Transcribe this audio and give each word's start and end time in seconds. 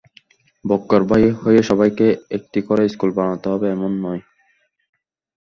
বক্কর 0.65 1.01
ভাই 1.09 1.23
হয়ে 1.41 1.61
সবাইকে 1.69 2.07
একটি 2.37 2.59
করে 2.67 2.83
স্কুল 2.89 3.11
বানাতে 3.17 3.47
হবে 3.49 3.65
এমন 3.69 3.91
নয়। 4.03 4.21